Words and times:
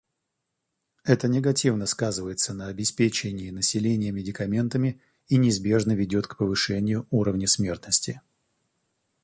Это 1.03 1.27
негативно 1.27 1.85
сказывается 1.85 2.55
на 2.55 2.69
обеспечении 2.69 3.51
населения 3.51 4.09
медикаментами 4.09 4.99
и 5.27 5.37
неизбежно 5.37 5.91
ведет 5.91 6.25
к 6.25 6.37
повышению 6.37 7.05
уровня 7.11 7.45
смертности. 7.47 8.19